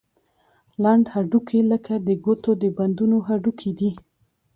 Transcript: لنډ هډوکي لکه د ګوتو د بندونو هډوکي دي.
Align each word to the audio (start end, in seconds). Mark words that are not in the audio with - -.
لنډ 0.83 1.05
هډوکي 1.13 1.59
لکه 1.71 1.93
د 2.07 2.09
ګوتو 2.23 2.51
د 2.61 2.63
بندونو 2.77 3.17
هډوکي 3.27 3.71
دي. 3.79 3.91